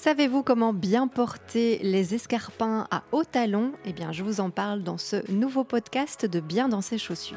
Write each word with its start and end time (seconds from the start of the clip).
savez-vous 0.00 0.42
comment 0.42 0.72
bien 0.72 1.08
porter 1.08 1.78
les 1.82 2.14
escarpins 2.14 2.86
à 2.90 3.02
haut 3.12 3.24
talon? 3.24 3.72
Eh 3.84 3.92
bien, 3.92 4.12
je 4.12 4.24
vous 4.24 4.40
en 4.40 4.48
parle 4.48 4.82
dans 4.82 4.96
ce 4.96 5.30
nouveau 5.30 5.62
podcast 5.62 6.24
de 6.24 6.40
Bien 6.40 6.70
dans 6.70 6.80
ses 6.80 6.96
chaussures. 6.96 7.36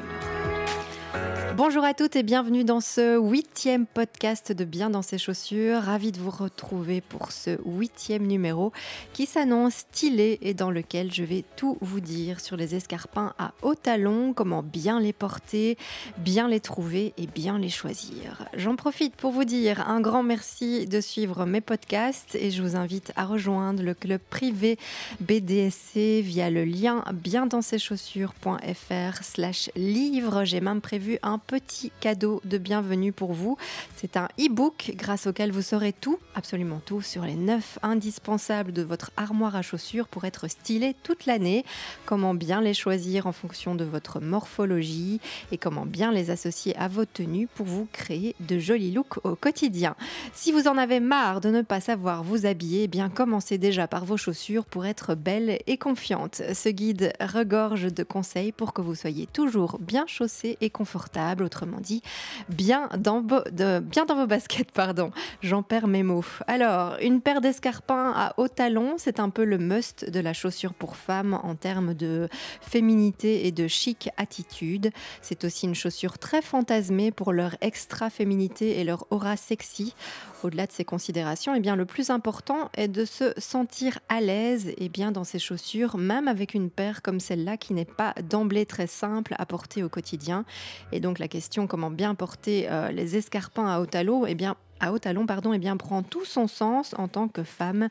Bonjour 1.56 1.84
à 1.84 1.94
toutes 1.94 2.16
et 2.16 2.24
bienvenue 2.24 2.64
dans 2.64 2.80
ce 2.80 3.16
huitième 3.16 3.86
podcast 3.86 4.50
de 4.50 4.64
Bien 4.64 4.90
dans 4.90 5.02
ses 5.02 5.18
chaussures. 5.18 5.82
Ravi 5.82 6.10
de 6.10 6.18
vous 6.18 6.30
retrouver 6.30 7.00
pour 7.00 7.30
ce 7.30 7.60
huitième 7.64 8.26
numéro 8.26 8.72
qui 9.12 9.24
s'annonce 9.24 9.74
stylé 9.74 10.40
et 10.42 10.52
dans 10.52 10.72
lequel 10.72 11.14
je 11.14 11.22
vais 11.22 11.44
tout 11.54 11.78
vous 11.80 12.00
dire 12.00 12.40
sur 12.40 12.56
les 12.56 12.74
escarpins 12.74 13.34
à 13.38 13.52
haut 13.62 13.76
talon, 13.76 14.32
comment 14.32 14.64
bien 14.64 14.98
les 14.98 15.12
porter, 15.12 15.78
bien 16.18 16.48
les 16.48 16.58
trouver 16.58 17.14
et 17.18 17.28
bien 17.28 17.60
les 17.60 17.68
choisir. 17.68 18.48
J'en 18.56 18.74
profite 18.74 19.14
pour 19.14 19.30
vous 19.30 19.44
dire 19.44 19.88
un 19.88 20.00
grand 20.00 20.24
merci 20.24 20.88
de 20.88 21.00
suivre 21.00 21.46
mes 21.46 21.60
podcasts 21.60 22.34
et 22.34 22.50
je 22.50 22.64
vous 22.64 22.74
invite 22.74 23.12
à 23.14 23.26
rejoindre 23.26 23.84
le 23.84 23.94
club 23.94 24.20
privé 24.28 24.76
BDSC 25.20 26.20
via 26.20 26.50
le 26.50 26.64
lien 26.64 27.04
biendansseschaussures.fr 27.12 29.22
slash 29.22 29.70
livre. 29.76 30.42
J'ai 30.42 30.60
même 30.60 30.80
prévu 30.80 31.20
un 31.22 31.38
petit 31.46 31.92
cadeau 32.00 32.40
de 32.44 32.58
bienvenue 32.58 33.12
pour 33.12 33.32
vous. 33.32 33.56
C'est 33.96 34.16
un 34.16 34.28
e-book 34.40 34.92
grâce 34.96 35.26
auquel 35.26 35.52
vous 35.52 35.62
saurez 35.62 35.92
tout, 35.92 36.18
absolument 36.34 36.80
tout, 36.84 37.02
sur 37.02 37.22
les 37.24 37.36
9 37.36 37.78
indispensables 37.82 38.72
de 38.72 38.82
votre 38.82 39.10
armoire 39.16 39.56
à 39.56 39.62
chaussures 39.62 40.08
pour 40.08 40.24
être 40.24 40.48
stylé 40.48 40.96
toute 41.02 41.26
l'année, 41.26 41.64
comment 42.06 42.34
bien 42.34 42.60
les 42.60 42.74
choisir 42.74 43.26
en 43.26 43.32
fonction 43.32 43.74
de 43.74 43.84
votre 43.84 44.20
morphologie 44.20 45.20
et 45.52 45.58
comment 45.58 45.86
bien 45.86 46.12
les 46.12 46.30
associer 46.30 46.74
à 46.76 46.88
vos 46.88 47.04
tenues 47.04 47.48
pour 47.54 47.66
vous 47.66 47.86
créer 47.92 48.34
de 48.40 48.58
jolis 48.58 48.92
looks 48.92 49.24
au 49.24 49.36
quotidien. 49.36 49.96
Si 50.32 50.52
vous 50.52 50.68
en 50.68 50.78
avez 50.78 51.00
marre 51.00 51.40
de 51.40 51.50
ne 51.50 51.62
pas 51.62 51.80
savoir 51.80 52.22
vous 52.22 52.46
habiller, 52.46 52.84
eh 52.84 52.88
bien 52.88 53.08
commencez 53.08 53.58
déjà 53.58 53.86
par 53.86 54.04
vos 54.04 54.16
chaussures 54.16 54.64
pour 54.64 54.86
être 54.86 55.14
belle 55.14 55.58
et 55.66 55.76
confiante. 55.76 56.42
Ce 56.52 56.68
guide 56.68 57.12
regorge 57.20 57.92
de 57.92 58.02
conseils 58.02 58.52
pour 58.52 58.72
que 58.72 58.80
vous 58.80 58.94
soyez 58.94 59.26
toujours 59.26 59.78
bien 59.78 60.06
chaussé 60.06 60.56
et 60.60 60.70
confortable 60.70 61.33
autrement 61.42 61.78
dit, 61.80 62.02
bien 62.48 62.88
dans, 62.98 63.20
vos 63.20 64.26
baskets, 64.26 64.70
pardon. 64.74 65.10
J'en 65.42 65.62
perds 65.62 65.86
mes 65.86 66.02
mots. 66.02 66.24
Alors, 66.46 66.96
une 67.00 67.20
paire 67.20 67.40
d'escarpins 67.40 68.12
à 68.14 68.34
haut 68.36 68.48
talon, 68.48 68.94
c'est 68.98 69.20
un 69.20 69.30
peu 69.30 69.44
le 69.44 69.58
must 69.58 70.08
de 70.08 70.20
la 70.20 70.32
chaussure 70.32 70.74
pour 70.74 70.96
femmes 70.96 71.38
en 71.42 71.54
termes 71.54 71.94
de 71.94 72.28
féminité 72.60 73.46
et 73.46 73.52
de 73.52 73.68
chic 73.68 74.10
attitude. 74.16 74.90
C'est 75.22 75.44
aussi 75.44 75.66
une 75.66 75.74
chaussure 75.74 76.18
très 76.18 76.42
fantasmée 76.42 77.10
pour 77.10 77.32
leur 77.32 77.56
extra 77.60 78.10
féminité 78.10 78.80
et 78.80 78.84
leur 78.84 79.06
aura 79.10 79.36
sexy. 79.36 79.94
Au-delà 80.42 80.66
de 80.66 80.72
ces 80.72 80.84
considérations, 80.84 81.54
eh 81.54 81.60
bien, 81.60 81.74
le 81.74 81.86
plus 81.86 82.10
important 82.10 82.70
est 82.76 82.88
de 82.88 83.04
se 83.04 83.32
sentir 83.38 83.98
à 84.08 84.20
l'aise 84.20 84.72
et 84.76 84.88
bien 84.88 85.10
dans 85.10 85.24
ses 85.24 85.38
chaussures, 85.38 85.96
même 85.96 86.28
avec 86.28 86.52
une 86.52 86.70
paire 86.70 87.00
comme 87.00 87.18
celle-là 87.20 87.56
qui 87.56 87.72
n'est 87.72 87.84
pas 87.84 88.14
d'emblée 88.22 88.66
très 88.66 88.86
simple 88.86 89.34
à 89.38 89.46
porter 89.46 89.82
au 89.82 89.88
quotidien. 89.88 90.44
Et 90.92 91.00
donc 91.00 91.18
la 91.18 91.23
question 91.28 91.66
comment 91.66 91.90
bien 91.90 92.14
porter 92.14 92.66
euh, 92.70 92.90
les 92.90 93.16
escarpins 93.16 93.66
à 93.66 93.80
haut 93.80 93.86
talon, 93.86 94.26
eh 94.26 94.34
bien, 94.34 94.56
à 94.80 94.92
haut 94.92 94.98
talon, 94.98 95.26
pardon, 95.26 95.52
eh 95.52 95.58
bien, 95.58 95.76
prend 95.76 96.02
tout 96.02 96.24
son 96.24 96.46
sens 96.46 96.94
en 96.98 97.08
tant 97.08 97.28
que 97.28 97.42
femme 97.42 97.88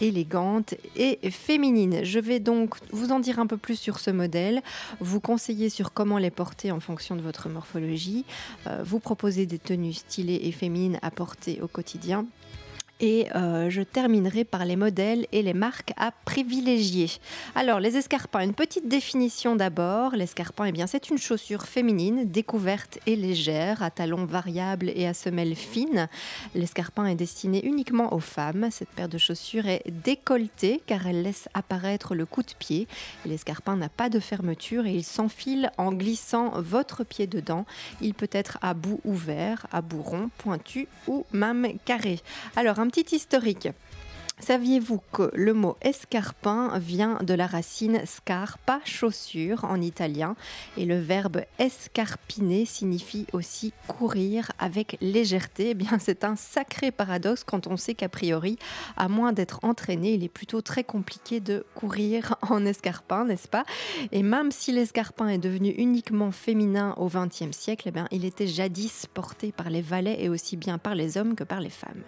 élégante 0.00 0.74
et 0.96 1.18
féminine. 1.30 2.04
Je 2.04 2.18
vais 2.18 2.40
donc 2.40 2.74
vous 2.90 3.12
en 3.12 3.20
dire 3.20 3.38
un 3.38 3.46
peu 3.46 3.56
plus 3.56 3.76
sur 3.76 3.98
ce 3.98 4.10
modèle, 4.10 4.62
vous 5.00 5.20
conseiller 5.20 5.68
sur 5.68 5.92
comment 5.92 6.18
les 6.18 6.30
porter 6.30 6.72
en 6.72 6.80
fonction 6.80 7.16
de 7.16 7.20
votre 7.20 7.48
morphologie, 7.48 8.24
euh, 8.66 8.82
vous 8.84 8.98
proposer 8.98 9.46
des 9.46 9.58
tenues 9.58 9.92
stylées 9.92 10.40
et 10.44 10.52
féminines 10.52 10.98
à 11.02 11.10
porter 11.10 11.60
au 11.60 11.68
quotidien 11.68 12.24
et 13.00 13.26
euh, 13.34 13.70
je 13.70 13.82
terminerai 13.82 14.44
par 14.44 14.64
les 14.64 14.76
modèles 14.76 15.26
et 15.32 15.42
les 15.42 15.54
marques 15.54 15.92
à 15.96 16.12
privilégier. 16.12 17.10
Alors, 17.54 17.80
les 17.80 17.96
escarpins, 17.96 18.40
une 18.40 18.54
petite 18.54 18.88
définition 18.88 19.56
d'abord. 19.56 20.12
L'escarpin, 20.14 20.66
eh 20.66 20.72
bien, 20.72 20.86
c'est 20.86 21.08
une 21.08 21.18
chaussure 21.18 21.64
féminine, 21.64 22.30
découverte 22.30 22.98
et 23.06 23.16
légère, 23.16 23.82
à 23.82 23.90
talons 23.90 24.26
variables 24.26 24.90
et 24.94 25.06
à 25.06 25.14
semelles 25.14 25.54
fines. 25.54 26.08
L'escarpin 26.54 27.06
est 27.06 27.14
destiné 27.14 27.64
uniquement 27.64 28.12
aux 28.12 28.20
femmes. 28.20 28.68
Cette 28.70 28.90
paire 28.90 29.08
de 29.08 29.18
chaussures 29.18 29.66
est 29.66 29.82
décolletée 29.90 30.82
car 30.86 31.06
elle 31.06 31.22
laisse 31.22 31.48
apparaître 31.54 32.14
le 32.14 32.26
coup 32.26 32.42
de 32.42 32.52
pied. 32.58 32.86
L'escarpin 33.24 33.76
n'a 33.76 33.88
pas 33.88 34.10
de 34.10 34.20
fermeture 34.20 34.86
et 34.86 34.94
il 34.94 35.04
s'enfile 35.04 35.70
en 35.78 35.92
glissant 35.92 36.52
votre 36.60 37.04
pied 37.04 37.26
dedans. 37.26 37.64
Il 38.02 38.12
peut 38.12 38.30
être 38.32 38.58
à 38.60 38.74
bout 38.74 39.00
ouvert, 39.04 39.66
à 39.72 39.80
bout 39.80 40.02
rond, 40.02 40.30
pointu 40.38 40.86
ou 41.06 41.24
même 41.32 41.66
carré. 41.84 42.20
Alors, 42.56 42.78
un 42.78 42.89
petit 42.90 43.14
historique. 43.14 43.68
Saviez-vous 44.40 45.00
que 45.12 45.30
le 45.34 45.52
mot 45.54 45.76
escarpin 45.82 46.76
vient 46.78 47.18
de 47.22 47.34
la 47.34 47.46
racine 47.46 48.00
scarpa, 48.04 48.80
chaussure 48.84 49.64
en 49.64 49.80
italien, 49.80 50.34
et 50.76 50.86
le 50.86 50.98
verbe 50.98 51.42
escarpiner 51.58 52.64
signifie 52.64 53.26
aussi 53.32 53.72
courir 53.86 54.50
avec 54.58 54.96
légèreté? 55.00 55.70
Eh 55.70 55.74
bien, 55.74 55.98
c'est 56.00 56.24
un 56.24 56.34
sacré 56.34 56.90
paradoxe 56.90 57.44
quand 57.44 57.68
on 57.68 57.76
sait 57.76 57.94
qu'a 57.94 58.08
priori, 58.08 58.58
à 58.96 59.08
moins 59.08 59.32
d'être 59.32 59.60
entraîné, 59.62 60.14
il 60.14 60.24
est 60.24 60.28
plutôt 60.28 60.62
très 60.62 60.82
compliqué 60.82 61.38
de 61.38 61.64
courir 61.76 62.34
en 62.42 62.64
escarpin, 62.66 63.26
n'est-ce 63.26 63.48
pas? 63.48 63.64
Et 64.10 64.24
même 64.24 64.50
si 64.50 64.72
l'escarpin 64.72 65.28
est 65.28 65.38
devenu 65.38 65.68
uniquement 65.68 66.32
féminin 66.32 66.94
au 66.96 67.08
XXe 67.08 67.52
siècle, 67.52 67.84
eh 67.86 67.92
bien, 67.92 68.08
il 68.10 68.24
était 68.24 68.48
jadis 68.48 69.06
porté 69.12 69.52
par 69.52 69.70
les 69.70 69.82
valets 69.82 70.16
et 70.18 70.28
aussi 70.28 70.56
bien 70.56 70.78
par 70.78 70.96
les 70.96 71.18
hommes 71.18 71.36
que 71.36 71.44
par 71.44 71.60
les 71.60 71.70
femmes. 71.70 72.02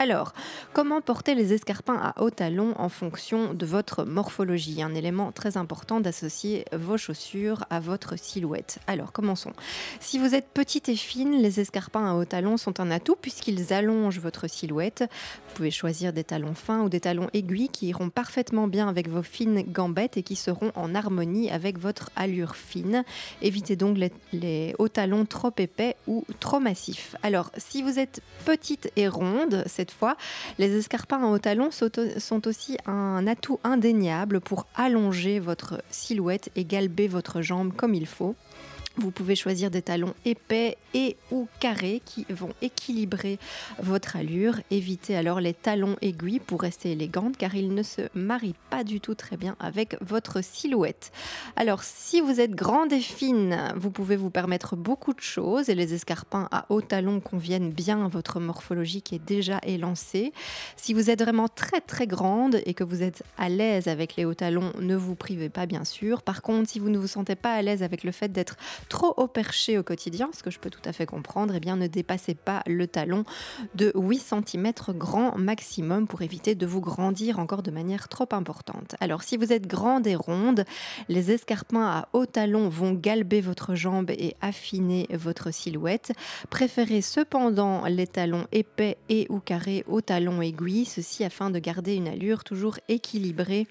Alors, 0.00 0.32
comment 0.74 1.00
porter 1.00 1.34
les 1.34 1.52
escarpins 1.52 1.98
à 2.00 2.22
haut 2.22 2.30
talon 2.30 2.72
en 2.76 2.88
fonction 2.88 3.52
de 3.52 3.66
votre 3.66 4.04
morphologie? 4.04 4.80
Un 4.80 4.94
élément 4.94 5.32
très 5.32 5.56
important 5.56 5.98
d'associer 5.98 6.64
vos 6.72 6.96
chaussures 6.96 7.64
à 7.68 7.80
votre 7.80 8.16
silhouette. 8.16 8.78
Alors, 8.86 9.10
commençons. 9.10 9.52
Si 9.98 10.20
vous 10.20 10.36
êtes 10.36 10.50
petite 10.54 10.88
et 10.88 10.94
fine, 10.94 11.42
les 11.42 11.58
escarpins 11.58 12.12
à 12.12 12.14
haut 12.14 12.24
talon 12.24 12.56
sont 12.56 12.78
un 12.78 12.92
atout 12.92 13.16
puisqu'ils 13.20 13.72
allongent 13.72 14.20
votre 14.20 14.48
silhouette. 14.48 15.00
Vous 15.48 15.54
pouvez 15.56 15.72
choisir 15.72 16.12
des 16.12 16.22
talons 16.22 16.54
fins 16.54 16.82
ou 16.82 16.88
des 16.88 17.00
talons 17.00 17.28
aiguilles 17.32 17.68
qui 17.68 17.88
iront 17.88 18.10
parfaitement 18.10 18.68
bien 18.68 18.88
avec 18.88 19.08
vos 19.08 19.24
fines 19.24 19.62
gambettes 19.62 20.16
et 20.16 20.22
qui 20.22 20.36
seront 20.36 20.70
en 20.76 20.94
harmonie 20.94 21.50
avec 21.50 21.76
votre 21.76 22.10
allure 22.14 22.54
fine. 22.54 23.02
Évitez 23.42 23.74
donc 23.74 23.98
les, 24.32 24.76
hauts 24.78 24.88
talons 24.88 25.26
trop 25.26 25.52
épais 25.58 25.96
ou 26.06 26.24
trop 26.38 26.60
massifs. 26.60 27.16
Alors, 27.24 27.50
si 27.56 27.82
vous 27.82 27.98
êtes 27.98 28.22
petite 28.44 28.92
et 28.94 29.08
ronde, 29.08 29.64
fois, 29.90 30.16
les 30.58 30.76
escarpins 30.76 31.22
en 31.22 31.32
haut 31.32 31.38
talon 31.38 31.70
sont 31.70 32.48
aussi 32.48 32.76
un 32.86 33.26
atout 33.26 33.60
indéniable 33.64 34.40
pour 34.40 34.66
allonger 34.74 35.40
votre 35.40 35.82
silhouette 35.90 36.50
et 36.56 36.64
galber 36.64 37.08
votre 37.08 37.42
jambe 37.42 37.72
comme 37.74 37.94
il 37.94 38.06
faut. 38.06 38.34
Vous 38.98 39.12
pouvez 39.12 39.36
choisir 39.36 39.70
des 39.70 39.80
talons 39.80 40.12
épais 40.24 40.76
et 40.92 41.16
ou 41.30 41.46
carrés 41.60 42.02
qui 42.04 42.26
vont 42.30 42.52
équilibrer 42.62 43.38
votre 43.80 44.16
allure. 44.16 44.56
Évitez 44.72 45.14
alors 45.14 45.40
les 45.40 45.54
talons 45.54 45.94
aiguilles 46.02 46.40
pour 46.40 46.62
rester 46.62 46.90
élégante 46.90 47.36
car 47.36 47.54
ils 47.54 47.72
ne 47.72 47.84
se 47.84 48.02
marient 48.14 48.56
pas 48.70 48.82
du 48.82 49.00
tout 49.00 49.14
très 49.14 49.36
bien 49.36 49.54
avec 49.60 49.96
votre 50.00 50.42
silhouette. 50.42 51.12
Alors 51.54 51.84
si 51.84 52.20
vous 52.20 52.40
êtes 52.40 52.56
grande 52.56 52.92
et 52.92 53.00
fine, 53.00 53.72
vous 53.76 53.92
pouvez 53.92 54.16
vous 54.16 54.30
permettre 54.30 54.74
beaucoup 54.74 55.14
de 55.14 55.20
choses 55.20 55.68
et 55.68 55.76
les 55.76 55.94
escarpins 55.94 56.48
à 56.50 56.66
hauts 56.68 56.80
talons 56.80 57.20
conviennent 57.20 57.70
bien 57.70 58.04
à 58.04 58.08
votre 58.08 58.40
morphologie 58.40 59.02
qui 59.02 59.14
est 59.14 59.24
déjà 59.24 59.60
élancée. 59.62 60.32
Si 60.76 60.92
vous 60.92 61.08
êtes 61.08 61.22
vraiment 61.22 61.46
très 61.46 61.80
très 61.80 62.08
grande 62.08 62.60
et 62.66 62.74
que 62.74 62.82
vous 62.82 63.04
êtes 63.04 63.22
à 63.36 63.48
l'aise 63.48 63.86
avec 63.86 64.16
les 64.16 64.24
hauts 64.24 64.34
talons, 64.34 64.72
ne 64.80 64.96
vous 64.96 65.14
privez 65.14 65.50
pas 65.50 65.66
bien 65.66 65.84
sûr. 65.84 66.22
Par 66.22 66.42
contre, 66.42 66.68
si 66.68 66.80
vous 66.80 66.90
ne 66.90 66.98
vous 66.98 67.06
sentez 67.06 67.36
pas 67.36 67.52
à 67.52 67.62
l'aise 67.62 67.84
avec 67.84 68.02
le 68.02 68.10
fait 68.10 68.32
d'être 68.32 68.56
trop 68.88 69.14
haut 69.16 69.28
perché 69.28 69.78
au 69.78 69.82
quotidien, 69.82 70.30
ce 70.32 70.42
que 70.42 70.50
je 70.50 70.58
peux 70.58 70.70
tout 70.70 70.82
à 70.84 70.92
fait 70.92 71.06
comprendre, 71.06 71.54
eh 71.54 71.60
bien 71.60 71.76
ne 71.76 71.86
dépassez 71.86 72.34
pas 72.34 72.62
le 72.66 72.86
talon 72.86 73.24
de 73.74 73.92
8 73.94 74.18
cm 74.18 74.72
grand 74.90 75.36
maximum 75.36 76.06
pour 76.06 76.22
éviter 76.22 76.54
de 76.54 76.66
vous 76.66 76.80
grandir 76.80 77.38
encore 77.38 77.62
de 77.62 77.70
manière 77.70 78.08
trop 78.08 78.28
importante. 78.32 78.94
Alors 79.00 79.22
si 79.22 79.36
vous 79.36 79.52
êtes 79.52 79.66
grande 79.66 80.06
et 80.06 80.14
ronde, 80.14 80.64
les 81.08 81.30
escarpins 81.30 81.86
à 81.86 82.08
haut 82.12 82.26
talon 82.26 82.68
vont 82.68 82.92
galber 82.92 83.40
votre 83.40 83.74
jambe 83.74 84.10
et 84.10 84.36
affiner 84.40 85.06
votre 85.12 85.52
silhouette. 85.52 86.12
Préférez 86.50 87.02
cependant 87.02 87.84
les 87.86 88.06
talons 88.06 88.46
épais 88.52 88.96
et 89.08 89.26
ou 89.28 89.40
carrés 89.40 89.84
aux 89.86 90.00
talons 90.00 90.42
aiguilles, 90.42 90.84
ceci 90.84 91.24
afin 91.24 91.50
de 91.50 91.58
garder 91.58 91.94
une 91.94 92.08
allure 92.08 92.44
toujours 92.44 92.78
équilibrée 92.88 93.66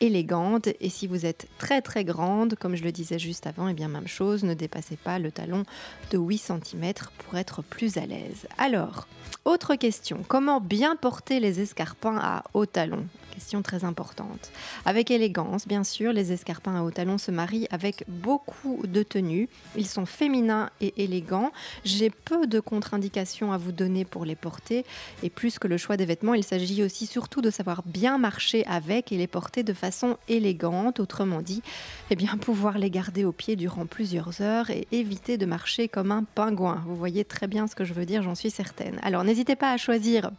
élégante. 0.00 0.68
Et 0.80 0.88
si 0.88 1.06
vous 1.06 1.26
êtes 1.26 1.48
très 1.58 1.82
très 1.82 2.04
grande, 2.04 2.54
comme 2.54 2.76
je 2.76 2.84
le 2.84 2.92
disais 2.92 3.18
juste 3.18 3.46
avant, 3.46 3.68
et 3.68 3.72
eh 3.72 3.74
bien 3.74 3.88
même 3.88 4.08
chose, 4.08 4.44
ne 4.44 4.54
dépassez 4.54 4.96
pas 4.96 5.18
le 5.18 5.30
talon 5.30 5.64
de 6.10 6.18
8 6.18 6.38
cm 6.38 6.92
pour 7.18 7.36
être 7.36 7.62
plus 7.62 7.96
à 7.96 8.06
l'aise. 8.06 8.46
Alors, 8.56 9.06
autre 9.44 9.74
question, 9.74 10.24
comment 10.26 10.60
bien 10.60 10.96
porter 10.96 11.40
les 11.40 11.60
escarpins 11.60 12.18
à 12.20 12.44
haut 12.54 12.66
talon? 12.66 13.06
Question 13.38 13.62
très 13.62 13.84
importante. 13.84 14.50
Avec 14.84 15.12
élégance, 15.12 15.68
bien 15.68 15.84
sûr, 15.84 16.12
les 16.12 16.32
escarpins 16.32 16.74
à 16.74 16.82
haut 16.82 16.90
talon 16.90 17.18
se 17.18 17.30
marient 17.30 17.68
avec 17.70 18.02
beaucoup 18.08 18.82
de 18.84 19.04
tenues. 19.04 19.48
Ils 19.76 19.86
sont 19.86 20.06
féminins 20.06 20.70
et 20.80 21.04
élégants. 21.04 21.52
J'ai 21.84 22.10
peu 22.10 22.48
de 22.48 22.58
contre-indications 22.58 23.52
à 23.52 23.56
vous 23.56 23.70
donner 23.70 24.04
pour 24.04 24.24
les 24.24 24.34
porter. 24.34 24.84
Et 25.22 25.30
plus 25.30 25.60
que 25.60 25.68
le 25.68 25.76
choix 25.76 25.96
des 25.96 26.04
vêtements, 26.04 26.34
il 26.34 26.42
s'agit 26.42 26.82
aussi 26.82 27.06
surtout 27.06 27.40
de 27.40 27.50
savoir 27.50 27.84
bien 27.86 28.18
marcher 28.18 28.66
avec 28.66 29.12
et 29.12 29.16
les 29.16 29.28
porter 29.28 29.62
de 29.62 29.72
façon 29.72 30.16
élégante. 30.26 30.98
Autrement 30.98 31.40
dit, 31.40 31.62
eh 32.10 32.16
bien, 32.16 32.36
pouvoir 32.40 32.76
les 32.76 32.90
garder 32.90 33.24
au 33.24 33.30
pied 33.30 33.54
durant 33.54 33.86
plusieurs 33.86 34.40
heures 34.40 34.68
et 34.70 34.88
éviter 34.90 35.38
de 35.38 35.46
marcher 35.46 35.86
comme 35.86 36.10
un 36.10 36.24
pingouin. 36.24 36.82
Vous 36.88 36.96
voyez 36.96 37.24
très 37.24 37.46
bien 37.46 37.68
ce 37.68 37.76
que 37.76 37.84
je 37.84 37.94
veux 37.94 38.04
dire, 38.04 38.24
j'en 38.24 38.34
suis 38.34 38.50
certaine. 38.50 38.98
Alors 39.04 39.22
n'hésitez 39.22 39.54
pas 39.54 39.70
à 39.70 39.76
choisir 39.76 40.32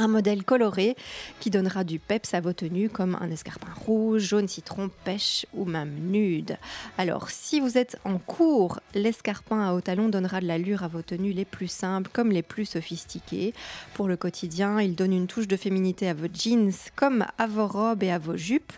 un 0.00 0.08
modèle 0.08 0.44
coloré 0.44 0.96
qui 1.40 1.50
donnera 1.50 1.84
du 1.84 1.98
peps 1.98 2.34
à 2.34 2.40
vos 2.40 2.52
tenues 2.52 2.88
comme 2.88 3.16
un 3.20 3.30
escarpin 3.30 3.72
rouge, 3.86 4.22
jaune 4.22 4.48
citron, 4.48 4.90
pêche 5.04 5.46
ou 5.54 5.64
même 5.64 5.94
nude. 6.10 6.56
Alors 6.98 7.30
si 7.30 7.60
vous 7.60 7.78
êtes 7.78 7.98
en 8.04 8.18
cours, 8.18 8.80
l'escarpin 8.94 9.60
à 9.60 9.72
haut 9.72 9.80
talon 9.80 10.08
donnera 10.08 10.40
de 10.40 10.46
l'allure 10.46 10.82
à 10.82 10.88
vos 10.88 11.02
tenues 11.02 11.32
les 11.32 11.44
plus 11.44 11.70
simples 11.70 12.10
comme 12.12 12.30
les 12.30 12.42
plus 12.42 12.66
sophistiquées. 12.66 13.54
Pour 13.94 14.08
le 14.08 14.16
quotidien, 14.16 14.80
il 14.80 14.94
donne 14.94 15.12
une 15.12 15.26
touche 15.26 15.48
de 15.48 15.56
féminité 15.56 16.08
à 16.08 16.14
vos 16.14 16.28
jeans 16.32 16.72
comme 16.96 17.24
à 17.38 17.46
vos 17.46 17.66
robes 17.66 18.02
et 18.02 18.10
à 18.10 18.18
vos 18.18 18.36
jupes. 18.36 18.72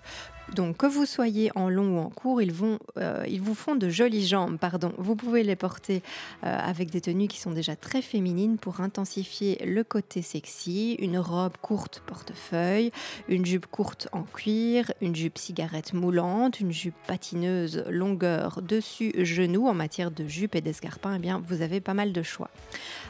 Donc 0.55 0.79
que 0.79 0.87
vous 0.87 1.07
soyez 1.07 1.51
en 1.55 1.71
long 1.71 1.97
ou 1.97 2.01
en 2.01 2.11
court, 2.11 2.43
ils, 2.43 2.53
vont, 2.53 2.79
euh, 2.99 3.25
ils 3.27 3.41
vous 3.41 3.55
font 3.55 3.75
de 3.75 3.89
jolies 3.89 4.27
jambes. 4.27 4.59
Pardon. 4.59 4.93
Vous 4.99 5.17
pouvez 5.17 5.43
les 5.43 5.57
porter 5.57 6.03
euh, 6.45 6.59
avec 6.59 6.91
des 6.91 7.01
tenues 7.01 7.29
qui 7.29 7.41
sont 7.41 7.53
déjà 7.53 7.75
très 7.75 8.03
féminines 8.03 8.59
pour 8.59 8.81
intensifier 8.81 9.59
le 9.65 9.83
côté 9.83 10.21
sexy. 10.21 10.95
Une 10.99 11.19
robe 11.19 11.57
courte 11.63 12.03
portefeuille, 12.07 12.91
une 13.29 13.47
jupe 13.47 13.67
courte 13.67 14.09
en 14.13 14.23
cuir, 14.23 14.93
une 15.01 15.17
jupe 15.17 15.39
cigarette 15.39 15.95
moulante, 15.95 16.61
une 16.61 16.73
jupe 16.73 16.97
patineuse 17.07 17.85
longueur 17.89 18.61
dessus 18.61 19.13
genou 19.25 19.69
en 19.69 19.75
matière 19.75 20.11
de 20.11 20.27
jupe 20.27 20.55
et 20.55 20.61
d'escarpin. 20.61 21.15
Eh 21.17 21.19
bien, 21.19 21.43
vous 21.47 21.63
avez 21.63 21.81
pas 21.81 21.95
mal 21.95 22.13
de 22.13 22.23
choix. 22.23 22.51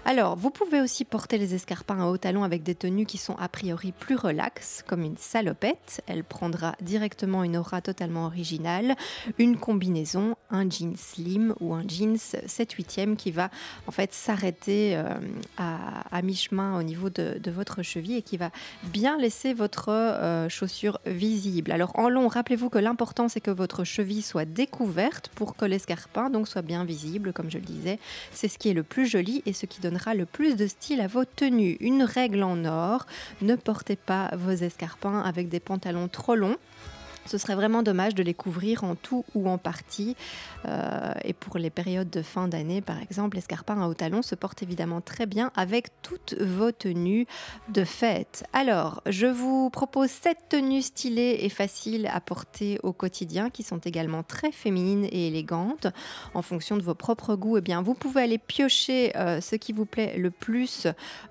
Alors, 0.04 0.36
vous 0.36 0.50
pouvez 0.50 0.80
aussi 0.80 1.04
porter 1.04 1.38
les 1.38 1.54
escarpins 1.54 2.00
à 2.00 2.06
haut 2.06 2.18
talon 2.18 2.44
avec 2.44 2.62
des 2.62 2.74
tenues 2.74 3.06
qui 3.06 3.18
sont 3.18 3.36
a 3.36 3.48
priori 3.48 3.92
plus 3.92 4.16
relaxes, 4.16 4.84
comme 4.86 5.02
une 5.02 5.16
salopette. 5.16 6.02
Elle 6.06 6.24
prendra 6.24 6.74
directement 6.80 7.31
une 7.42 7.56
aura 7.56 7.80
totalement 7.80 8.26
originale, 8.26 8.96
une 9.38 9.56
combinaison, 9.56 10.36
un 10.50 10.68
jean 10.68 10.94
slim 10.96 11.54
ou 11.60 11.72
un 11.72 11.84
jeans 11.88 12.16
7-8e 12.16 13.16
qui 13.16 13.30
va 13.30 13.50
en 13.86 13.90
fait 13.90 14.12
s'arrêter 14.12 14.94
euh, 14.96 15.14
à, 15.56 16.20
mi-chemin 16.22 16.78
au 16.78 16.82
niveau 16.82 17.08
de, 17.08 17.40
votre 17.50 17.82
cheville 17.82 18.16
et 18.16 18.22
qui 18.22 18.36
va 18.36 18.50
bien 18.84 19.16
laisser 19.18 19.54
votre 19.54 19.88
euh, 19.88 20.48
chaussure 20.48 21.00
visible. 21.06 21.72
Alors 21.72 21.98
en 21.98 22.08
long, 22.08 22.28
rappelez-vous 22.28 22.68
que 22.68 22.78
l'important 22.78 23.28
c'est 23.28 23.40
que 23.40 23.50
votre 23.50 23.84
cheville 23.84 24.22
soit 24.22 24.44
découverte 24.44 25.30
pour 25.34 25.56
que 25.56 25.64
l'escarpin 25.64 26.28
donc 26.28 26.48
soit 26.48 26.62
bien 26.62 26.84
visible, 26.84 27.32
comme 27.32 27.50
je 27.50 27.58
le 27.58 27.64
disais. 27.64 27.98
C'est 28.30 28.48
ce 28.48 28.58
qui 28.58 28.68
est 28.68 28.74
le 28.74 28.82
plus 28.82 29.06
joli 29.06 29.42
et 29.46 29.54
ce 29.54 29.64
qui 29.64 29.80
donne 29.80 29.98
le 30.16 30.26
plus 30.26 30.56
de 30.56 30.66
style 30.66 31.00
à 31.00 31.06
vos 31.06 31.24
tenues. 31.24 31.76
Une 31.80 32.02
règle 32.02 32.42
en 32.42 32.64
or, 32.64 33.06
ne 33.40 33.54
portez 33.54 33.96
pas 33.96 34.30
vos 34.36 34.50
escarpins 34.50 35.20
avec 35.20 35.48
des 35.48 35.60
pantalons 35.60 36.08
trop 36.08 36.34
longs 36.34 36.56
ce 37.26 37.38
serait 37.38 37.54
vraiment 37.54 37.82
dommage 37.82 38.14
de 38.14 38.22
les 38.22 38.34
couvrir 38.34 38.84
en 38.84 38.94
tout 38.94 39.24
ou 39.34 39.48
en 39.48 39.58
partie. 39.58 40.16
Euh, 40.66 41.12
et 41.24 41.32
pour 41.32 41.58
les 41.58 41.70
périodes 41.70 42.10
de 42.10 42.22
fin 42.22 42.48
d'année, 42.48 42.80
par 42.80 43.00
exemple, 43.00 43.36
l'escarpin 43.36 43.80
à 43.80 43.88
haut 43.88 43.94
talon 43.94 44.22
se 44.22 44.34
porte 44.34 44.62
évidemment 44.62 45.00
très 45.00 45.26
bien 45.26 45.50
avec 45.56 45.88
toutes 46.02 46.34
vos 46.40 46.72
tenues 46.72 47.26
de 47.68 47.84
fête. 47.84 48.44
Alors, 48.52 49.02
je 49.06 49.26
vous 49.26 49.70
propose 49.70 50.10
sept 50.10 50.38
tenues 50.48 50.82
stylées 50.82 51.38
et 51.40 51.48
faciles 51.48 52.08
à 52.12 52.20
porter 52.20 52.78
au 52.82 52.92
quotidien 52.92 53.50
qui 53.50 53.62
sont 53.62 53.78
également 53.78 54.22
très 54.22 54.52
féminines 54.52 55.04
et 55.04 55.28
élégantes. 55.28 55.86
En 56.34 56.42
fonction 56.42 56.76
de 56.76 56.82
vos 56.82 56.94
propres 56.94 57.34
goûts, 57.34 57.58
eh 57.58 57.60
bien, 57.60 57.82
vous 57.82 57.94
pouvez 57.94 58.22
aller 58.22 58.38
piocher 58.38 59.16
euh, 59.16 59.40
ce 59.40 59.56
qui 59.56 59.72
vous 59.72 59.86
plaît 59.86 60.16
le 60.16 60.30
plus 60.30 60.86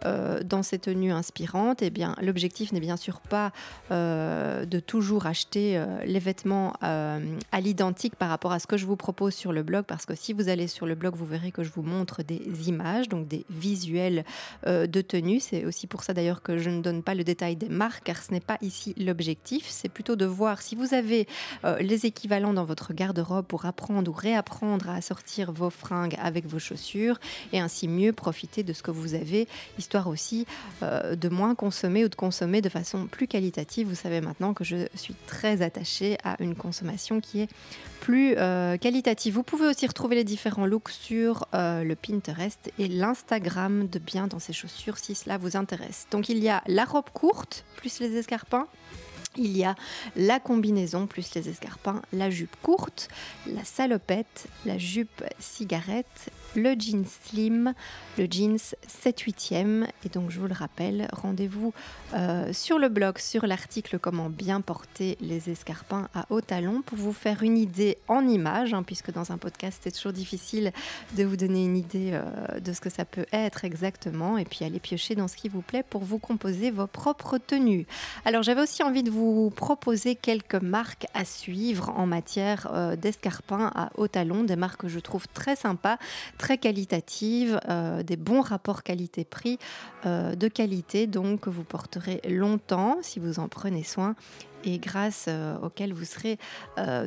euh, 0.05 0.41
dans 0.43 0.63
ces 0.63 0.79
tenues 0.79 1.11
inspirantes. 1.11 1.81
Eh 1.81 1.91
l'objectif 2.21 2.71
n'est 2.71 2.79
bien 2.79 2.97
sûr 2.97 3.19
pas 3.19 3.51
de 3.89 4.79
toujours 4.79 5.25
acheter 5.25 5.80
les 6.05 6.19
vêtements 6.19 6.73
euh, 6.83 7.19
à 7.51 7.61
l'identique 7.61 8.15
par 8.15 8.29
rapport 8.29 8.51
à 8.51 8.59
ce 8.59 8.67
que 8.67 8.77
je 8.77 8.85
vous 8.85 8.95
propose 8.95 9.33
sur 9.33 9.53
le 9.53 9.63
blog, 9.63 9.85
parce 9.85 10.05
que 10.05 10.15
si 10.15 10.33
vous 10.33 10.49
allez 10.49 10.67
sur 10.67 10.85
le 10.85 10.95
blog, 10.95 11.15
vous 11.15 11.25
verrez 11.25 11.51
que 11.51 11.63
je 11.63 11.71
vous 11.71 11.81
montre 11.81 12.23
des 12.23 12.41
images, 12.67 13.09
donc 13.09 13.27
des 13.27 13.45
visuels 13.49 14.25
euh, 14.67 14.87
de 14.87 15.01
tenue. 15.01 15.39
C'est 15.39 15.65
aussi 15.65 15.87
pour 15.87 16.03
ça 16.03 16.13
d'ailleurs 16.13 16.41
que 16.41 16.57
je 16.57 16.69
ne 16.69 16.81
donne 16.81 17.03
pas 17.03 17.15
le 17.15 17.23
détail 17.23 17.55
des 17.55 17.69
marques, 17.69 18.05
car 18.05 18.17
ce 18.21 18.31
n'est 18.31 18.39
pas 18.39 18.57
ici 18.61 18.93
l'objectif. 18.97 19.67
C'est 19.69 19.89
plutôt 19.89 20.15
de 20.15 20.25
voir 20.25 20.61
si 20.61 20.75
vous 20.75 20.93
avez 20.93 21.27
les 21.79 22.05
équivalents 22.05 22.53
dans 22.53 22.63
votre 22.65 22.93
garde-robe 22.93 23.45
pour 23.45 23.65
apprendre 23.65 24.09
ou 24.09 24.13
réapprendre 24.13 24.89
à 24.89 25.01
sortir 25.01 25.51
vos 25.51 25.69
fringues 25.69 26.15
avec 26.21 26.45
vos 26.45 26.59
chaussures 26.59 27.19
et 27.53 27.59
ainsi 27.59 27.87
mieux 27.87 28.13
profiter 28.13 28.63
de 28.63 28.73
ce 28.73 28.83
que 28.83 28.91
vous 28.91 29.13
avez, 29.13 29.47
histoire 29.77 30.07
aussi 30.07 30.45
de 30.81 31.29
moins 31.29 31.55
consommer 31.55 32.05
ou 32.05 32.09
de 32.09 32.15
consommer 32.15 32.61
de 32.61 32.69
façon 32.69 33.07
plus 33.07 33.27
qualitative. 33.27 33.87
Vous 33.87 33.95
savez 33.95 34.21
maintenant 34.21 34.53
que 34.53 34.63
je 34.63 34.87
suis 34.95 35.15
très 35.27 35.61
à 36.23 36.41
une 36.41 36.55
consommation 36.55 37.19
qui 37.21 37.41
est 37.41 37.49
plus 37.99 38.35
euh, 38.37 38.77
qualitative. 38.77 39.33
Vous 39.33 39.43
pouvez 39.43 39.67
aussi 39.67 39.85
retrouver 39.87 40.15
les 40.15 40.23
différents 40.23 40.65
looks 40.65 40.89
sur 40.89 41.47
euh, 41.53 41.83
le 41.83 41.95
Pinterest 41.95 42.71
et 42.79 42.87
l'Instagram 42.87 43.87
de 43.87 43.99
Bien 43.99 44.27
dans 44.27 44.39
ses 44.39 44.53
chaussures 44.53 44.97
si 44.97 45.15
cela 45.15 45.37
vous 45.37 45.57
intéresse. 45.57 46.07
Donc 46.11 46.29
il 46.29 46.39
y 46.39 46.49
a 46.49 46.63
la 46.67 46.85
robe 46.85 47.09
courte 47.13 47.65
plus 47.75 47.99
les 47.99 48.15
escarpins. 48.17 48.67
Il 49.37 49.55
y 49.55 49.63
a 49.63 49.75
la 50.17 50.41
combinaison 50.41 51.07
plus 51.07 51.33
les 51.35 51.47
escarpins, 51.47 52.01
la 52.11 52.29
jupe 52.29 52.55
courte, 52.61 53.07
la 53.47 53.63
salopette, 53.63 54.47
la 54.65 54.77
jupe 54.77 55.23
cigarette, 55.39 56.31
le 56.55 56.75
jean 56.77 57.05
slim, 57.05 57.73
le 58.17 58.27
jeans 58.29 58.57
7-8e. 58.87 59.87
Et 60.05 60.09
donc, 60.09 60.29
je 60.29 60.39
vous 60.39 60.47
le 60.47 60.53
rappelle, 60.53 61.07
rendez-vous 61.13 61.73
euh, 62.13 62.51
sur 62.53 62.79
le 62.79 62.89
blog, 62.89 63.17
sur 63.17 63.45
l'article 63.45 63.99
Comment 63.99 64.29
bien 64.29 64.61
porter 64.61 65.17
les 65.21 65.49
escarpins 65.49 66.07
à 66.13 66.25
haut 66.29 66.41
talon 66.41 66.81
pour 66.81 66.97
vous 66.97 67.13
faire 67.13 67.43
une 67.43 67.57
idée 67.57 67.97
en 68.07 68.27
image, 68.27 68.73
hein, 68.73 68.83
puisque 68.83 69.11
dans 69.11 69.31
un 69.31 69.37
podcast, 69.37 69.79
c'est 69.83 69.91
toujours 69.91 70.13
difficile 70.13 70.71
de 71.15 71.23
vous 71.23 71.37
donner 71.37 71.63
une 71.65 71.77
idée 71.77 72.11
euh, 72.13 72.59
de 72.59 72.73
ce 72.73 72.81
que 72.81 72.89
ça 72.89 73.05
peut 73.05 73.25
être 73.31 73.65
exactement. 73.65 74.37
Et 74.37 74.45
puis, 74.45 74.65
aller 74.65 74.79
piocher 74.79 75.15
dans 75.15 75.27
ce 75.27 75.35
qui 75.35 75.49
vous 75.49 75.61
plaît 75.61 75.83
pour 75.83 76.03
vous 76.03 76.19
composer 76.19 76.71
vos 76.71 76.87
propres 76.87 77.37
tenues. 77.37 77.85
Alors, 78.25 78.43
j'avais 78.43 78.61
aussi 78.61 78.83
envie 78.83 79.03
de 79.03 79.11
vous 79.11 79.49
proposer 79.51 80.15
quelques 80.15 80.55
marques 80.55 81.07
à 81.13 81.25
suivre 81.25 81.93
en 81.95 82.05
matière 82.05 82.69
euh, 82.73 82.95
d'escarpins 82.95 83.71
à 83.75 83.89
haut 83.95 84.07
talon, 84.07 84.43
des 84.43 84.55
marques 84.55 84.81
que 84.81 84.87
je 84.87 84.99
trouve 84.99 85.27
très 85.27 85.55
sympas 85.55 85.97
très 86.41 86.57
qualitative, 86.57 87.59
euh, 87.69 88.01
des 88.01 88.17
bons 88.17 88.41
rapports 88.41 88.81
qualité-prix 88.81 89.59
euh, 90.07 90.33
de 90.33 90.47
qualité, 90.47 91.05
donc 91.05 91.41
que 91.41 91.51
vous 91.51 91.63
porterez 91.63 92.19
longtemps 92.27 92.97
si 93.03 93.19
vous 93.19 93.37
en 93.37 93.47
prenez 93.47 93.83
soin 93.83 94.15
et 94.63 94.77
grâce 94.79 95.25
euh, 95.27 95.57
auquel 95.61 95.93
vous 95.93 96.05
serez 96.05 96.37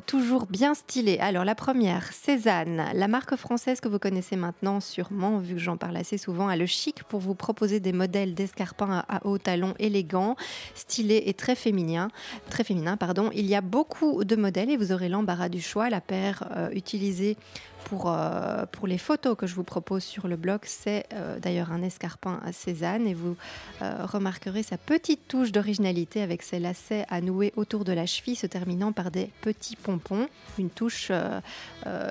toujours 0.07 0.47
bien 0.47 0.75
stylé. 0.75 1.19
Alors 1.19 1.45
la 1.45 1.55
première, 1.55 2.13
Cézanne, 2.13 2.85
la 2.95 3.09
marque 3.09 3.35
française 3.37 3.81
que 3.81 3.89
vous 3.89 3.99
connaissez 3.99 4.37
maintenant 4.37 4.81
sûrement, 4.81 5.39
vu 5.39 5.55
que 5.55 5.61
j'en 5.61 5.77
parle 5.77 5.97
assez 5.97 6.19
souvent, 6.19 6.49
a 6.49 6.57
le 6.57 6.67
chic 6.67 7.03
pour 7.05 7.21
vous 7.21 7.35
proposer 7.35 7.81
des 7.81 7.93
modèles 7.93 8.35
d'escarpins 8.35 9.05
à, 9.09 9.27
haut 9.27 9.39
talon 9.39 9.75
élégants, 9.79 10.37
stylés 10.75 11.25
et 11.27 11.35
très 11.35 11.55
féminins. 11.55 12.09
Très 12.51 12.65
féminin, 12.65 12.97
pardon. 12.97 13.31
Il 13.35 13.47
y 13.47 13.55
a 13.55 13.61
beaucoup 13.61 14.25
de 14.25 14.37
modèles 14.37 14.71
et 14.71 14.77
vous 14.77 14.93
aurez 14.93 15.09
l'embarras 15.09 15.49
du 15.49 15.61
choix. 15.61 15.91
La 15.91 16.01
paire 16.01 16.45
utilisée 16.73 17.37
pour, 17.85 18.11
euh, 18.11 18.65
pour 18.73 18.87
les 18.87 18.99
photos 18.99 19.37
que 19.37 19.47
je 19.47 19.55
vous 19.55 19.63
propose 19.63 20.03
sur 20.03 20.27
le 20.27 20.37
blog, 20.37 20.61
c'est 20.65 21.05
euh, 21.13 21.39
d'ailleurs 21.39 21.71
un 21.71 21.83
escarpin 21.83 22.41
à 22.45 22.53
Cézanne 22.53 23.07
et 23.07 23.15
vous 23.15 23.37
euh, 23.83 24.05
remarquerez 24.05 24.63
sa 24.63 24.79
petite 24.79 25.29
touche 25.29 25.53
d'originalité 25.53 26.23
avec 26.23 26.43
ses 26.43 26.59
lacets 26.59 27.05
à 27.09 27.21
nouer 27.21 27.44
autour 27.57 27.85
de 27.85 27.93
la 27.93 28.07
cheville 28.07 28.37
se 28.37 28.47
terminant 28.47 28.93
par 28.93 29.11
des 29.11 29.31
petits 29.41 29.77
pompons, 29.77 30.29
une 30.59 30.71
touche 30.71 31.11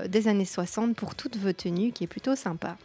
des 0.08 0.28
années 0.28 0.46
60 0.46 0.96
pour 0.96 1.16
toutes 1.16 1.38
vos 1.38 1.54
tenues 1.54 1.92
qui 1.92 2.04
est 2.04 2.08
plutôt 2.08 2.36
sympa. 2.36 2.78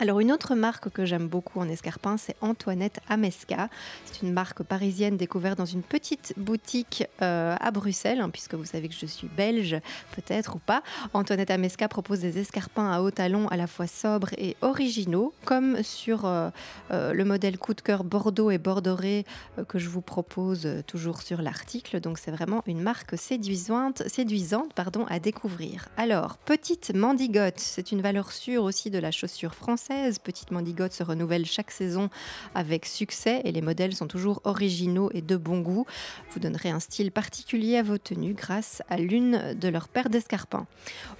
Alors 0.00 0.18
une 0.18 0.32
autre 0.32 0.56
marque 0.56 0.90
que 0.90 1.04
j'aime 1.04 1.28
beaucoup 1.28 1.60
en 1.60 1.68
escarpin, 1.68 2.16
c'est 2.16 2.34
Antoinette 2.40 2.98
Amesca. 3.08 3.68
C'est 4.06 4.22
une 4.22 4.32
marque 4.32 4.64
parisienne 4.64 5.16
découverte 5.16 5.56
dans 5.56 5.64
une 5.64 5.84
petite 5.84 6.34
boutique 6.36 7.04
euh, 7.22 7.54
à 7.60 7.70
Bruxelles, 7.70 8.20
hein, 8.20 8.28
puisque 8.28 8.54
vous 8.54 8.64
savez 8.64 8.88
que 8.88 8.94
je 8.94 9.06
suis 9.06 9.28
belge, 9.28 9.76
peut-être 10.16 10.56
ou 10.56 10.58
pas. 10.58 10.82
Antoinette 11.12 11.52
Amesca 11.52 11.86
propose 11.86 12.18
des 12.18 12.40
escarpins 12.40 12.90
à 12.90 13.02
haut 13.02 13.12
talon 13.12 13.46
à 13.48 13.56
la 13.56 13.68
fois 13.68 13.86
sobres 13.86 14.30
et 14.36 14.56
originaux, 14.62 15.32
comme 15.44 15.80
sur 15.84 16.24
euh, 16.24 16.50
euh, 16.90 17.12
le 17.12 17.24
modèle 17.24 17.56
coup 17.56 17.72
de 17.72 17.80
cœur 17.80 18.02
Bordeaux 18.02 18.50
et 18.50 18.58
Bordeaux-Doré 18.58 19.24
que 19.68 19.78
je 19.78 19.88
vous 19.88 20.00
propose 20.00 20.68
toujours 20.88 21.22
sur 21.22 21.40
l'article. 21.40 22.00
Donc 22.00 22.18
c'est 22.18 22.32
vraiment 22.32 22.64
une 22.66 22.80
marque 22.80 23.16
séduisante, 23.16 24.02
séduisante 24.08 24.74
pardon, 24.74 25.06
à 25.08 25.20
découvrir. 25.20 25.88
Alors, 25.96 26.36
petite 26.36 26.92
mandigote, 26.92 27.60
c'est 27.60 27.92
une 27.92 28.02
valeur 28.02 28.32
sûre 28.32 28.64
aussi 28.64 28.90
de 28.90 28.98
la 28.98 29.12
chaussure 29.12 29.54
française 29.54 29.83
Petite 30.22 30.50
Mandigote 30.50 30.92
se 30.92 31.02
renouvelle 31.02 31.44
chaque 31.44 31.70
saison 31.70 32.08
avec 32.54 32.86
succès 32.86 33.42
et 33.44 33.52
les 33.52 33.60
modèles 33.60 33.94
sont 33.94 34.06
toujours 34.06 34.40
originaux 34.44 35.10
et 35.12 35.20
de 35.20 35.36
bon 35.36 35.60
goût. 35.60 35.84
Vous 36.30 36.40
donnerez 36.40 36.70
un 36.70 36.80
style 36.80 37.12
particulier 37.12 37.76
à 37.76 37.82
vos 37.82 37.98
tenues 37.98 38.34
grâce 38.34 38.82
à 38.88 38.96
l'une 38.96 39.54
de 39.54 39.68
leurs 39.68 39.88
paires 39.88 40.08
d'escarpins. 40.08 40.66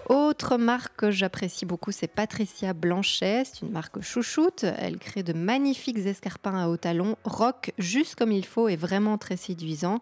Autre 0.08 0.56
marque 0.56 0.96
que 0.96 1.10
j'apprécie 1.10 1.66
beaucoup, 1.66 1.92
c'est 1.92 2.06
Patricia 2.06 2.72
Blanchet. 2.72 3.44
C'est 3.44 3.62
une 3.62 3.70
marque 3.70 4.00
chouchoute. 4.00 4.64
Elle 4.64 4.98
crée 4.98 5.22
de 5.22 5.32
magnifiques 5.32 5.98
escarpins 5.98 6.58
à 6.58 6.68
haut 6.68 6.76
talons, 6.76 7.16
rock 7.24 7.72
juste 7.78 8.14
comme 8.14 8.32
il 8.32 8.46
faut 8.46 8.68
et 8.68 8.76
vraiment 8.76 9.18
très 9.18 9.36
séduisant, 9.36 10.00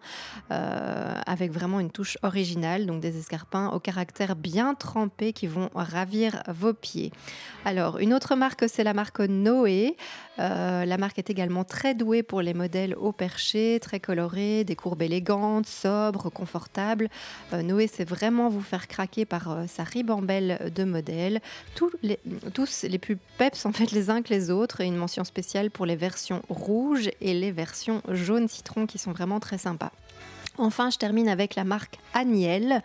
euh, 0.51 1.15
avec 1.25 1.51
vraiment 1.51 1.79
une 1.79 1.91
touche 1.91 2.17
originale. 2.23 2.85
Donc 2.85 3.01
des 3.01 3.17
escarpins 3.17 3.69
au 3.69 3.79
caractère 3.79 4.35
bien 4.35 4.73
trempé 4.73 5.33
qui 5.33 5.47
vont 5.47 5.69
ravir 5.75 6.43
vos 6.47 6.73
pieds. 6.73 7.11
Alors, 7.65 7.97
une 7.99 8.13
autre 8.13 8.35
marque, 8.35 8.52
c'est 8.67 8.83
la 8.83 8.93
marque 8.93 9.19
Noé. 9.19 9.95
Euh, 10.39 10.85
la 10.85 10.97
marque 10.97 11.19
est 11.19 11.29
également 11.29 11.63
très 11.63 11.93
douée 11.93 12.23
pour 12.23 12.41
les 12.41 12.53
modèles 12.53 12.95
haut 12.95 13.11
perché, 13.11 13.79
très 13.81 13.99
colorés, 13.99 14.63
des 14.63 14.75
courbes 14.75 15.01
élégantes, 15.01 15.67
sobres, 15.67 16.29
confortables. 16.31 17.09
Euh, 17.53 17.61
Noé 17.61 17.87
sait 17.87 18.03
vraiment 18.03 18.49
vous 18.49 18.61
faire 18.61 18.87
craquer 18.87 19.25
par 19.25 19.51
euh, 19.51 19.65
sa 19.67 19.83
ribambelle 19.83 20.71
de 20.75 20.83
modèles. 20.83 21.41
Tous 21.75 21.91
les, 22.01 22.17
plus 22.97 23.17
peps 23.37 23.65
en 23.65 23.71
fait 23.71 23.91
les 23.91 24.09
uns 24.09 24.21
que 24.21 24.29
les 24.29 24.49
autres 24.49 24.81
et 24.81 24.85
une 24.85 24.95
mention 24.95 25.23
spéciale 25.23 25.69
pour 25.69 25.85
les 25.85 25.95
versions 25.95 26.41
rouges 26.49 27.09
et 27.21 27.33
les 27.33 27.51
versions 27.51 28.01
jaune 28.09 28.47
citron 28.47 28.85
qui 28.85 28.97
sont 28.97 29.11
vraiment 29.11 29.39
très 29.39 29.57
sympas. 29.57 29.91
Enfin, 30.59 30.91
je 30.91 30.97
termine 30.97 31.29
avec 31.29 31.55
la 31.55 31.63
marque 31.63 31.97
Agnel. 32.13 32.83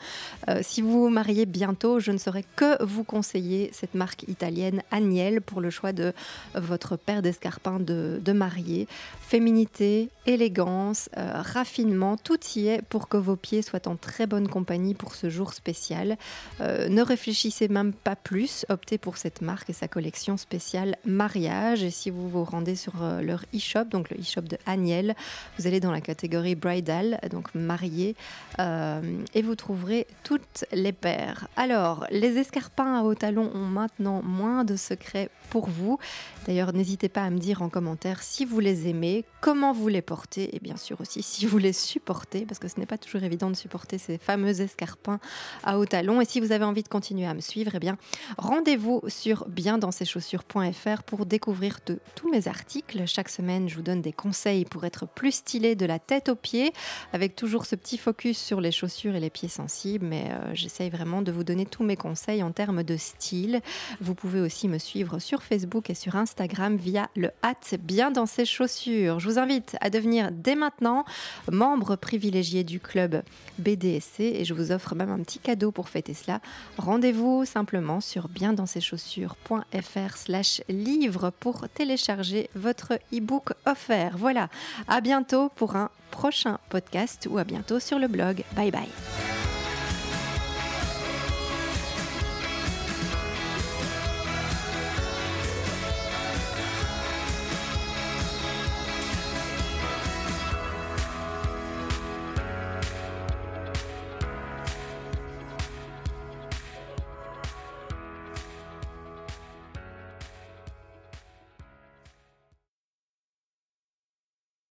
Euh, 0.49 0.61
si 0.63 0.81
vous 0.81 1.03
vous 1.03 1.09
mariez 1.11 1.45
bientôt, 1.45 2.01
je 2.01 2.13
ne 2.13 2.17
saurais 2.17 2.45
que 2.57 2.83
vous 2.83 3.05
conseiller 3.05 3.69
cette 3.75 3.95
marque 3.95 4.23
italienne 4.23 4.83
Agnel 4.91 5.43
pour 5.43 5.61
le 5.61 5.69
choix 5.69 5.93
de 5.93 6.15
votre 6.55 6.97
paire 6.97 7.21
d'escarpins 7.21 7.79
de, 7.79 8.23
de 8.25 8.33
mariée. 8.33 8.89
Féminité, 9.21 10.09
élégance, 10.25 11.11
euh, 11.19 11.43
raffinement, 11.43 12.17
tout 12.17 12.39
y 12.57 12.69
est 12.69 12.81
pour 12.81 13.09
que 13.09 13.19
vos 13.19 13.37
pieds 13.37 13.61
soient 13.61 13.87
en 13.87 13.97
très 13.97 14.27
bonne 14.27 14.49
compagnie 14.49 14.95
pour 14.95 15.15
ce 15.15 15.29
jour 15.29 15.53
spécial. 15.53 16.17
Euh, 16.63 16.89
ne 16.89 17.03
réfléchissez 17.03 17.69
même 17.69 17.93
pas 17.93 18.17
plus, 18.17 18.65
optez 18.71 18.97
pour 18.97 19.19
cette 19.19 19.43
marque 19.43 19.69
et 19.69 19.75
sa 19.75 19.89
collection 19.89 20.39
spéciale 20.39 20.97
mariage. 21.05 21.83
Et 21.83 21.91
si 21.91 22.09
vous 22.09 22.31
vous 22.31 22.45
rendez 22.45 22.77
sur 22.77 22.95
leur 23.21 23.45
e-shop, 23.55 23.85
donc 23.91 24.09
le 24.09 24.17
e-shop 24.17 24.43
de 24.43 24.57
Agnel, 24.65 25.15
vous 25.59 25.67
allez 25.67 25.81
dans 25.81 25.93
la 25.93 26.01
catégorie 26.01 26.55
bridal, 26.55 27.21
donc 27.31 27.55
marié 27.59 28.17
euh, 28.59 29.23
et 29.35 29.43
vous 29.43 29.55
trouverez 29.55 30.07
toutes 30.25 30.65
les 30.73 30.93
paires. 30.93 31.49
Alors, 31.57 32.07
les 32.11 32.39
escarpins 32.39 32.99
à 32.99 33.03
haut 33.03 33.15
talons 33.15 33.51
ont 33.55 33.67
maintenant 33.67 34.23
moins 34.23 34.65
de 34.65 34.77
secrets 34.77 35.31
pour 35.51 35.69
vous. 35.69 35.99
D'ailleurs, 36.47 36.73
n'hésitez 36.73 37.09
pas 37.09 37.23
à 37.23 37.31
me 37.31 37.39
dire 37.39 37.63
en 37.63 37.69
commentaire 37.69 38.23
si 38.23 38.45
vous 38.45 38.61
les 38.61 38.89
aimez, 38.89 39.25
comment 39.41 39.73
vous 39.73 39.89
les 39.89 40.03
portez 40.03 40.55
et 40.55 40.61
bien 40.61 40.77
sûr 40.77 41.01
aussi 41.01 41.23
si 41.23 41.47
vous 41.47 41.59
les 41.59 41.73
supportez 41.73 42.47
parce 42.47 42.59
que 42.59 42.69
ce 42.69 42.79
n'est 42.79 42.87
pas 42.87 42.99
toujours 42.99 43.23
évident 43.23 43.51
de 43.51 43.57
supporter 43.57 43.99
ces 43.99 44.19
fameux 44.19 44.61
escarpins 44.61 45.21
à 45.65 45.79
haut 45.79 45.87
talons. 45.87 46.21
Et 46.21 46.25
si 46.25 46.41
vous 46.41 46.53
avez 46.53 46.65
envie 46.65 46.83
de 46.83 46.89
continuer 46.89 47.27
à 47.27 47.35
me 47.35 47.41
suivre, 47.41 47.73
eh 47.75 47.79
bien 47.79 47.97
rendez-vous 48.37 49.03
sur 49.09 49.47
biendansceschaussures.fr 49.49 51.03
pour 51.05 51.27
découvrir 51.27 51.79
de, 51.87 51.99
tous 52.15 52.31
mes 52.31 52.49
articles. 52.49 53.07
Chaque 53.07 53.29
semaine, 53.29 53.69
je 53.69 53.77
vous 53.77 53.83
donne 53.83 54.03
des 54.03 54.13
conseils 54.13 54.65
pour 54.65 54.85
être 54.85 55.07
plus 55.07 55.33
stylé 55.33 55.75
de 55.75 55.87
la 55.87 55.99
tête 55.99 56.29
aux 56.29 56.35
pieds 56.35 56.73
avec 57.13 57.37
toujours 57.37 57.48
ce 57.57 57.75
petit 57.75 57.99
focus 57.99 58.39
sur 58.39 58.61
les 58.61 58.71
chaussures 58.71 59.17
et 59.17 59.21
les 59.21 59.31
pieds 59.31 59.49
sensibles, 59.49 60.05
mais 60.07 60.31
euh, 60.31 60.55
j'essaye 60.55 60.91
vraiment 60.91 61.23
de 61.23 61.33
vous 61.33 61.45
donner 61.45 61.67
tous 61.67 61.83
mes 61.83 61.97
conseils 61.97 62.43
en 62.43 62.53
termes 62.53 62.83
de 62.83 62.97
style. 62.97 63.61
Vous 64.01 64.15
pouvez 64.15 64.41
aussi 64.41 64.69
me 64.69 64.79
suivre 64.79 65.19
sur 65.19 65.43
Facebook 65.43 65.89
et 65.91 65.95
sur 65.95 66.17
Instagram 66.17 66.77
via 66.77 67.09
le 67.17 67.31
hâte 67.43 67.77
bien 67.83 68.11
dans 68.11 68.27
ses 68.27 68.45
chaussures. 68.45 69.19
Je 69.19 69.29
vous 69.29 69.39
invite 69.39 69.77
à 69.81 69.89
devenir 69.91 70.31
dès 70.31 70.55
maintenant 70.55 71.05
membre 71.51 71.97
privilégié 71.97 72.65
du 72.65 72.81
club 72.81 73.23
BDSC 73.59 74.21
et 74.21 74.45
je 74.45 74.55
vous 74.55 74.71
offre 74.71 74.95
même 74.95 75.11
un 75.11 75.21
petit 75.21 75.39
cadeau 75.39 75.73
pour 75.73 75.89
fêter 75.89 76.15
cela. 76.15 76.41
Rendez-vous 76.77 77.45
simplement 77.45 78.01
sur 78.01 78.29
biendanseschaussures.fr 78.29 80.17
slash 80.17 80.63
livre 80.69 81.31
pour 81.41 81.69
télécharger 81.71 82.51
votre 82.55 82.95
e-book 83.13 83.53
offert. 83.67 84.17
Voilà, 84.19 84.49
à 84.87 85.01
bientôt 85.01 85.49
pour 85.57 85.77
un 85.77 85.91
prochain 86.11 86.59
podcast 86.69 87.29
ou 87.31 87.39
à 87.39 87.45
bientôt 87.45 87.81
sur 87.81 87.99
le 87.99 88.09
blog. 88.09 88.43
Bye 88.57 88.71
bye. 88.71 89.38